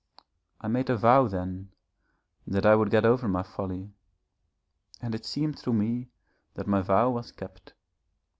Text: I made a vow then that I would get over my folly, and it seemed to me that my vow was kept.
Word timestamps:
I 0.59 0.67
made 0.67 0.89
a 0.89 0.97
vow 0.97 1.27
then 1.27 1.69
that 2.47 2.65
I 2.65 2.73
would 2.73 2.89
get 2.89 3.05
over 3.05 3.27
my 3.27 3.43
folly, 3.43 3.91
and 4.99 5.13
it 5.13 5.25
seemed 5.27 5.57
to 5.59 5.71
me 5.71 6.09
that 6.55 6.65
my 6.65 6.81
vow 6.81 7.11
was 7.11 7.31
kept. 7.31 7.73